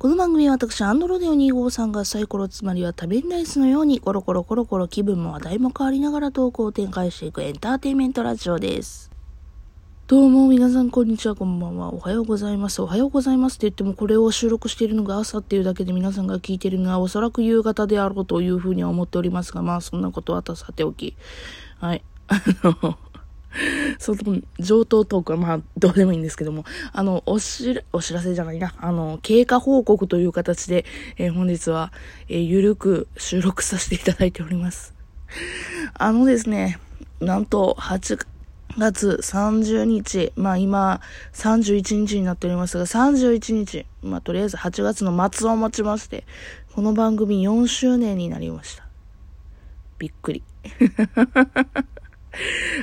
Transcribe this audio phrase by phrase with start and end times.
[0.00, 9.10] この番組は私、アンドロデオ2号さんがサイコロつまりは多弁ダイスのようにコロコロコロコロ気分も話題も変わりながら投稿を展開していくエンターテインメントラジオです。
[10.06, 11.92] どうも皆さんこんにちは、こんばんは。
[11.92, 12.80] おはようございます。
[12.80, 21.14] おはようございますって言ってもこれを収録しているのが朝っていうだけで皆さんが聞いているのはおそらく夕方であろうというふうには思っておりますが、まあそんなことはさておき。
[21.78, 22.02] はい。
[22.26, 22.96] あの、
[23.98, 30.84] その上等トークはまあどうでもいいんですけども、あの、おしら、お知らせじゃないな、あの、経過報告という形で、
[31.16, 31.92] えー本日は、
[32.28, 34.94] えーゆるく収録させていただいております。
[35.94, 36.78] あのですね、
[37.20, 38.26] なんと8
[38.78, 41.00] 月30日、まあ今
[41.34, 46.24] 31日になっておりますが、31日、まあとりあえず8月の末をもちまして、
[46.74, 48.86] この番組4周年になりました。
[49.98, 50.42] びっくり。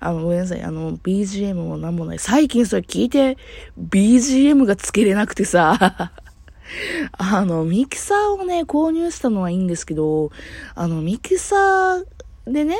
[0.00, 0.62] あの、ごめんなさい。
[0.62, 2.18] あの、BGM もなんもない。
[2.18, 3.36] 最近それ聞いて、
[3.78, 6.12] BGM がつけれなくてさ、
[7.18, 10.30] あの、ミキサーをね、購入したのはいいんですけど、
[10.74, 12.04] あの、ミキサー
[12.46, 12.76] でね、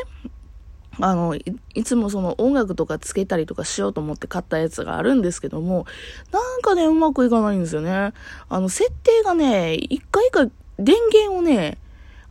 [1.01, 5.87] あのい、いつもその音楽とかつけたりとかしようと思って買ったやつがあるんですけども、
[6.31, 8.13] なんかね、うまくいかないんですよね。
[8.49, 11.79] あの、設定がね、一回一回電源をね、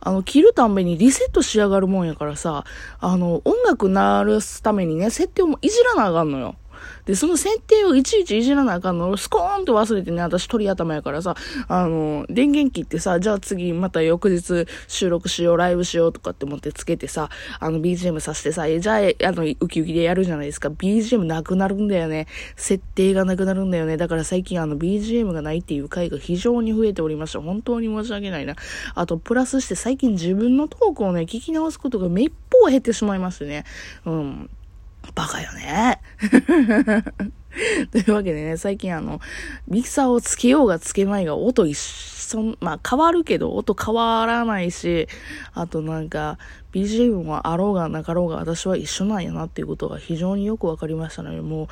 [0.04, 2.64] あの、切るたんびにリセットしやがるもんやからさ、
[2.98, 6.56] あの、音楽鳴らすためにね、設定もいじらなあかんのよ。
[7.06, 11.34] で、その設定をいちいちいじらなあかんのをスコーンと忘れてね、私鳥頭やからさ、
[11.68, 17.30] あの、電源切ってさ、じゃあ次また翌日収録しよう、ライブしようとかって思ってつけてさ、
[17.60, 20.68] あの BGM さしてさ、えじゃあ、あの、ウキウキでやるじゃないですか。
[20.68, 22.26] BGM なくなるんだよね。
[22.56, 23.96] 設定がなくなるんだよね。
[23.96, 27.40] だから最近あの BGM がないっていう回が非常に増えておりました。
[27.40, 28.56] 本当に申し訳ないな。
[28.94, 33.64] あと、プラスして最近自分のトークをね、聞き直すことがめっぽう減ってしまいましてね。
[34.04, 34.50] うん。
[35.14, 36.00] バカよね。
[37.90, 39.20] というわけでね、最近あの、
[39.68, 45.08] ミキサーをつけようがつけまいが音一緒、まあ変わるけど音変わらないし、
[45.52, 46.38] あとなんか
[46.72, 51.68] BGM はあろうがなかろうが私は一緒なんやなっていうことが非常によくわかりましたので、もう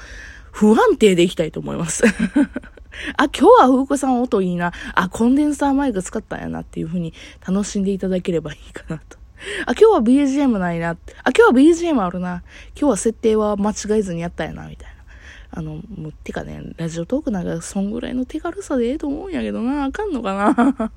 [0.52, 2.04] 不安定でいきたいと思います。
[3.16, 4.72] あ、今日は風子さん音いいな。
[4.94, 7.14] あ、コンデンサーマイク使ったんやなっていう風に
[7.46, 9.19] 楽しんでいただければいいかなと。
[9.66, 10.90] あ、今日は BGM ないな。
[10.90, 10.96] あ、
[11.30, 12.42] 今日は BGM あるな。
[12.78, 15.00] 今日は設定は間違えずにやったやな、みたいな。
[15.52, 20.92] あの、もう、てかね、ラジオトークなんか、そんぐらいの手軽さでええと思うんやけどな、あかんのかな。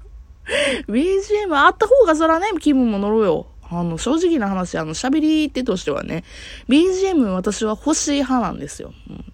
[0.88, 3.48] BGM あった方がそらね、気分も乗るよ。
[3.70, 6.24] あの、正直な話、あの、喋り手としてはね、
[6.68, 8.94] BGM 私は欲しい派なんですよ。
[9.10, 9.33] うん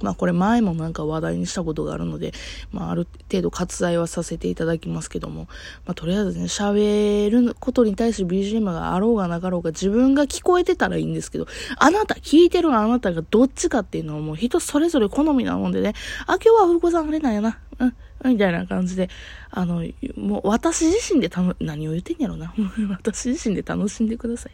[0.00, 2.32] まあこれ前もなんか話題にしたことがあるので、
[2.72, 5.48] まあある程度割愛はさせていただきますけども、
[5.86, 11.46] まあとりあえずね、喋ることに対して BGM があろうがなかろうが自分が聞こえてたらいいんですけど、
[11.78, 15.94] あなた、聞いてるあなたがどっちかっていうのはもう人それぞれ好みなもんでね、
[16.26, 19.08] あ、今日は古子さんあれなんやな、うん、 みたいな感じで、
[19.50, 19.84] あの、
[20.16, 22.52] もう私自身でたの、何を言ってんやろな。
[22.90, 24.52] 私自身で楽しんでください。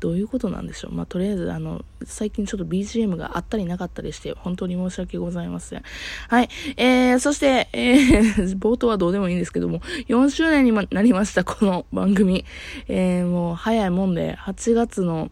[0.00, 0.92] どういうことなんでしょう。
[0.92, 5.82] まあ、とりあえず、あの、最近ちょっと BGM があったりなかったりして、本当に申し訳ございません。
[6.28, 6.48] はい。
[6.76, 12.44] えー、そして、えー、 冒頭はどうでもいいんですけども、4周年にまなりました、この番組。
[12.88, 15.30] えー、もう早いもんで、8月の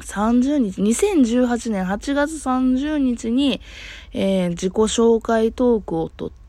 [0.00, 3.60] 30日、2018年8月30日に、
[4.12, 6.43] えー自己紹介トークを撮って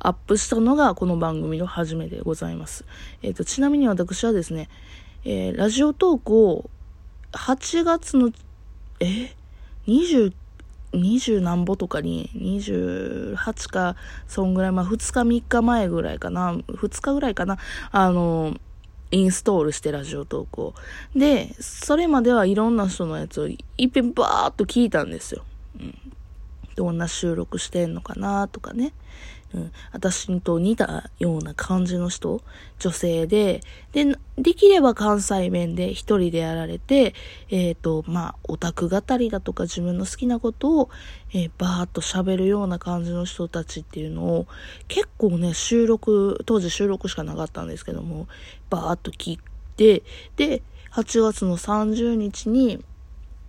[0.00, 2.84] アップしたのがこの番組の初めでございます。
[3.22, 4.68] えっ、と、ちなみに私はですね、
[5.24, 6.68] えーラジオトークを
[7.30, 8.32] 8月の、
[8.98, 9.32] え
[9.86, 10.32] ?20、
[10.94, 13.94] 20何歩とかに、28か、
[14.26, 17.58] そんぐらい、まあ2日3日前ぐらいかな、2日ぐらいかな、
[17.92, 18.56] あの、
[19.12, 20.74] インストールしてラジオトークを。
[21.14, 25.44] で、それまではいろんな人のやつをいっぺんバーっと聞いたんですよ。
[25.78, 25.94] うん。
[26.74, 28.92] どんな収録してんのかなとかね。
[29.56, 29.72] うん。
[29.92, 32.42] 私と似たような感じの人、
[32.78, 33.62] 女性で、
[33.92, 37.14] で、できれば関西弁で一人でやられて、
[37.48, 40.90] えっ、と、まあ、オタク語りだとか自分の好きなことを、
[41.32, 44.46] えーバーっと喋るような感じの人たちっていうのを、
[44.88, 48.28] 結構ね、収録、当時収録しかなかったんですけども、
[48.68, 49.40] バーっと聞い
[49.76, 50.02] て、
[50.36, 52.84] で、8月の30日に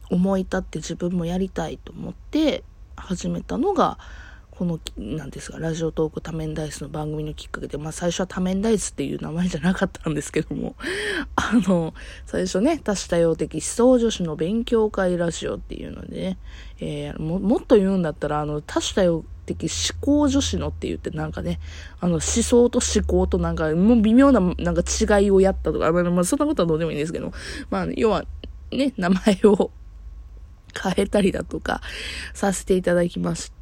[0.10, 2.64] 思い立って自分もやりたいと思って
[2.96, 3.98] 始めたのが、
[4.58, 10.76] この、なんですか、ラジオトーク多面ダイスの番組のきっかけで、まあ最初は多面ダイスっていう名前じゃなかったんですけども、
[11.38, 11.94] あの、
[12.26, 16.38] 最初ね、多種多様的思想女子の勉強会ラジオっていうのでね、
[16.80, 21.60] えーも、もっと言うんだったら、あの、多種多様的思考女子のって言ってなんかね、
[22.00, 27.32] あの思想と思考となんか、もう微妙ななんか違いをやったとか、まあ、そんなことはどうでもいいんですけど、
[27.70, 28.26] まあ、要は、
[28.72, 29.70] ね、名前を
[30.82, 31.82] 変えたりだとか
[32.34, 33.57] させていただきまして、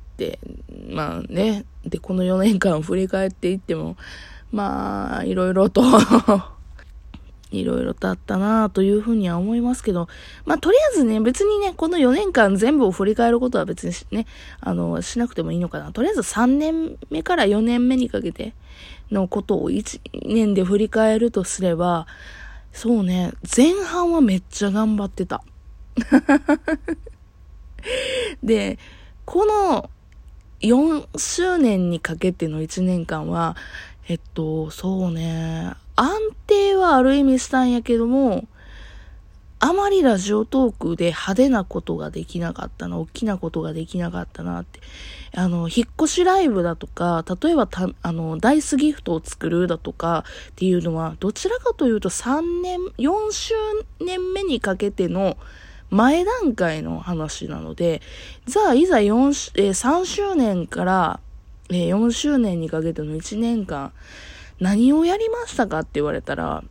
[0.89, 3.95] まあね、で、この4年間を振り返っていっても、
[4.51, 5.83] まあ、いろいろと
[7.51, 10.07] いろいろとあったなというふうには思いますけど、
[10.45, 14.25] まあ、とりあえずね、別にね、この4年間全部を振り返ることは別にね、
[14.59, 15.91] あの、しなくてもいいのかな。
[15.91, 18.53] とりあえず3年目から4年目にかけて
[19.11, 22.07] のことを1年で振り返るとすれば、
[22.71, 25.43] そうね、前半はめっちゃ頑張ってた。
[28.43, 28.77] で、
[29.23, 29.89] この
[30.61, 33.55] 4周年にかけての1年間は、
[34.07, 36.11] えっと、そうね、安
[36.47, 38.47] 定はある意味したんやけども、
[39.59, 44.79] あまりラジオトークで派手なことができなかったな、大きなことができなかったなって。
[45.33, 53.53] あの、引っ越しライブだとか、例えばた、あの、ダイスギフトを作るだとかっていうのは、どちらかというと3年、4周
[54.01, 55.37] 年目にかけての
[55.95, 58.01] 前段階の話なので、
[58.45, 61.19] じゃあ、いざ4、えー、3周年から、
[61.69, 63.93] えー、4周年にかけての1年間、
[64.59, 66.65] 何をやりましたかって言われたら、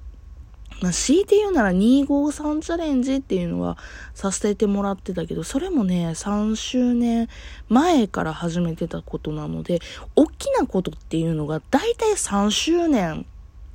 [0.82, 3.78] まあ、強いて言うなら253チャレンジっていうのは
[4.12, 7.28] させてもらってたけど、それもね、3周年
[7.70, 9.80] 前から始めてたことなので、
[10.16, 13.24] 大きなことっていうのが大体3周年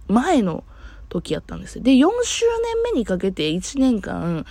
[0.08, 0.64] 前の
[1.10, 1.84] 時やったんですよ。
[1.84, 2.46] で、4周
[2.86, 4.46] 年目にかけて1年間、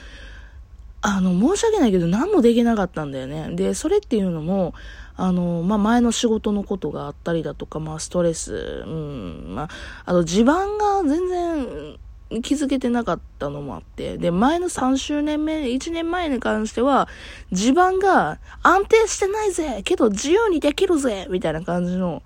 [1.00, 3.50] あの、申し訳ないけど何もできなかったんだよね。
[3.55, 4.75] で、それっていうのも、
[5.17, 9.69] あの、まあ、前の仕事のことがあったりだとか、まあ、ストレス、うん、まあ、
[10.06, 11.99] あと地盤が全然
[12.43, 17.09] 気づけてなかったのもあって、で、前の3周年目、1年前に関しては、
[17.53, 22.23] 地盤が安定してないぜけど自由にできるぜみたいな感じの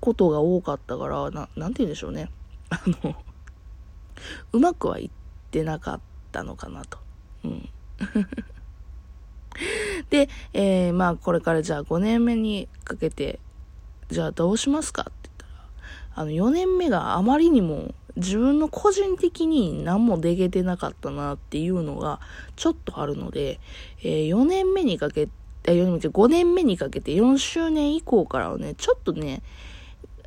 [0.00, 2.30] ことが多かったから、な、なんて言うんでしょうね。
[2.70, 3.14] あの、
[4.52, 5.10] うまくはいっ
[5.50, 6.00] てなかっ
[6.32, 6.98] たのかなと。
[7.44, 7.68] うん。
[10.10, 13.38] で、えー、まあこれからじゃあ5年目にかけて、
[14.10, 15.02] じゃあどうしますか？
[15.02, 22.20] って言ったら、あの4年目があまりにも自分の個人的に何もできてなかったなっていうのが
[22.56, 23.60] ちょっとあるので、
[24.02, 25.32] えー、4年目にかけて、
[25.62, 29.42] 5年目にかけて4周年以降からはね、ちょっとね、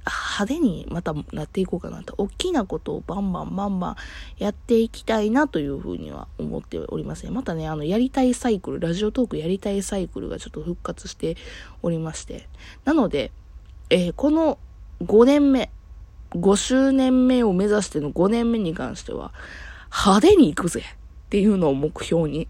[0.05, 3.95] 派手にまたなっていこうかなと、大きなことをバンバンバンバン
[4.37, 7.31] やっていきたいなというふうには思っておりますね。
[7.31, 11.37] またね、あの、やりたいサイクル、ラジオトークやりたいサイクルがちょっと復活して
[11.81, 12.49] おりまして。
[12.83, 13.31] なので、
[13.89, 14.57] えー、この
[15.01, 15.71] 5年目、
[16.31, 19.33] 5周年目を目指しての5年目に関しては、
[19.89, 22.47] 派手に行くぜっていうのを目標に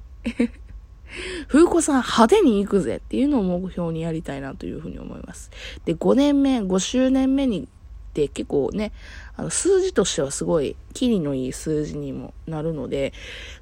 [1.48, 5.52] 風子さん派手に行くぜっていうのを目標にやりたいなというふうに思います。
[5.86, 7.68] で、5年目、5周年目に
[8.14, 8.92] って結構ね、
[9.36, 13.12] あの数字としてはすごい、キリのいい数字にもなるので、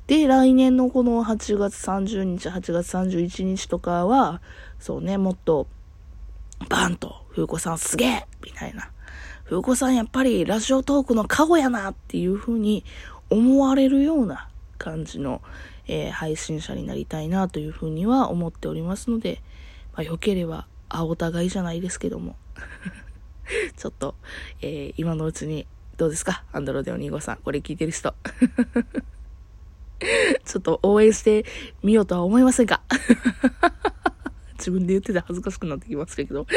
[0.07, 4.42] で、来年のこの8月30日、8月31日とかは、
[4.80, 5.68] そうね、もっと、
[6.69, 8.92] バンと、風子さんすげえみたいな。
[9.45, 12.83] 風子さんやっぱりラジオトークのカゴやなっていう風に
[13.30, 15.42] 思われるような感じの、
[15.91, 19.41] えー、配信者になりたいなというふうには思っておりますので、
[19.91, 22.38] まあ、良ければ、あ、お互いじゃないですけども。
[23.75, 24.15] ちょっと、
[24.61, 25.67] えー、今のうちに、
[25.97, 26.45] どうですか？
[26.53, 28.15] アンドロデオ2号さん、これ聞いてる人。
[30.45, 31.45] ちょっと応援して
[31.83, 32.81] みようとは思いませんか
[34.57, 36.47] 自分で言ってて恥ずかしくなってきますけど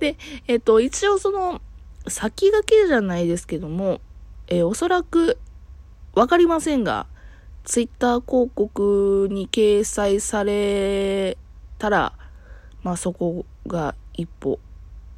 [0.00, 0.16] で、
[0.48, 1.60] えっ、と、一応その、
[2.08, 4.00] 先駆けじゃないですけども、
[4.48, 5.38] えー、おそらく、
[6.14, 7.06] わかりませんが、
[7.66, 11.36] ツイッター広告に掲載され
[11.78, 12.12] たら、
[12.84, 14.60] まあそこが一歩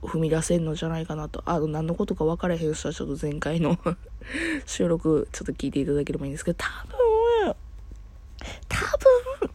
[0.02, 1.42] 踏み出せんのじゃないかなと。
[1.44, 3.76] あの、何のことか分からへん人はちょっと前回の
[4.64, 7.54] 収録ちょっと聞いていただければいいんですけど、多分、
[8.66, 9.50] 多分、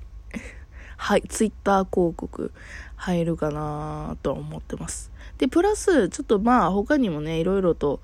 [0.97, 2.51] はい、ツイッター広告
[2.95, 5.11] 入るかなとは思ってます。
[5.39, 8.01] で、プラス、ちょっとまあ他にもね、いろいろと、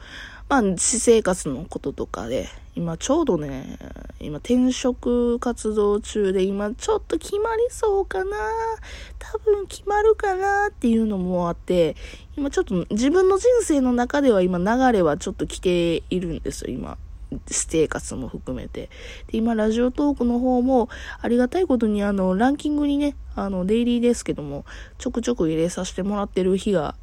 [0.49, 3.77] まあ、私生活のこととかで、今ちょうどね、
[4.19, 8.35] 今転職活動中で、今ちょっと決まりそうかな、
[9.19, 11.95] 多分決まるかなっていうのもあって、
[12.35, 16.97] 今ちょっと自分の人生の中では今流れはちょっと来ているんですよ、今。
[17.47, 18.89] 私生活も含めて。
[19.27, 20.89] で、今、ラジオトークの方も、
[21.21, 24.65] ありがたいことに、あの、ランキングにね、あの、デイリーですけども、
[24.97, 26.95] ちょくちょく入れさせてもらってる日が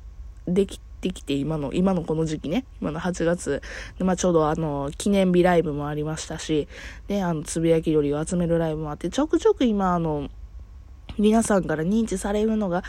[0.48, 3.62] できってきて、今の、今のこの時期ね、今の8月、
[3.98, 6.66] まあ、ちょうどあの、記念日ライブもありましたし、
[7.06, 10.28] で、あの、つぶやき鳥を集めるライブもあって、ちょくちょく今、あの、
[11.18, 12.82] 皆さんから認知されるのが、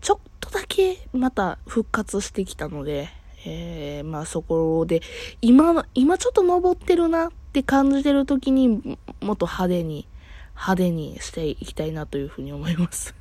[0.00, 3.08] ちょっとだけまた復活してきたので、
[3.46, 5.02] えー、まあそこで、
[5.42, 10.08] 今、今ちょっと登ってるなって感じてる時にもっと派手に、
[10.54, 13.14] 派手にしていきたいなというふうに思います。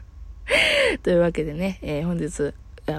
[1.02, 2.54] というわけでね、えー、本日、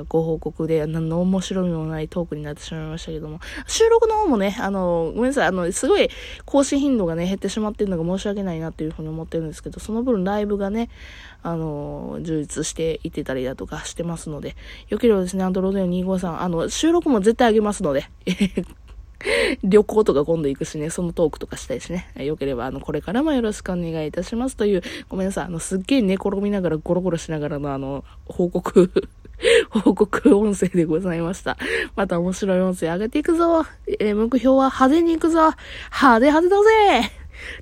[0.08, 6.10] ご報告で何の面白みもないトークになってしまいましたけども、収録の方もね、あの、ごめんなさい、あの、すごい
[6.46, 10.90] 更新頻度がね、減ってしまってるのが申し訳ないなっていうふうに思ってるんですけど、その分ライブがね、
[11.44, 14.56] あの、充実していってたりだとかしてますので、
[14.90, 18.06] よければですね、アンドロード253、あの、収録も絶対あげますので、
[19.64, 22.08] 旅行とか今度行くしね、そのトークとかしたいしね。
[22.18, 28.92] よければ、あの、これからもよろしくお願いいたしますという、ごめんなさい、あの、すっげえ寝転びながらゴロゴロしながらのあの、報告
[29.70, 31.58] 報告音声でございました。
[31.96, 33.66] また面白い音声上げていくぞ。
[34.00, 35.52] えー、目標は派手に行くぞ。
[35.92, 36.64] 派手派手だ
[37.04, 37.12] ぜ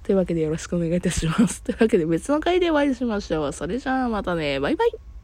[0.03, 1.61] というわけでよろしくお願いいたします。
[1.63, 3.53] というわけで別の回でお会いしましょう。
[3.53, 4.59] それじゃあまたね。
[4.59, 5.14] バイバイ。